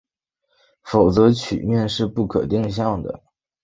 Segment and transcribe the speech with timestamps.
[0.81, 3.21] 否则曲面是不可定向的。